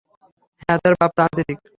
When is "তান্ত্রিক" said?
1.17-1.57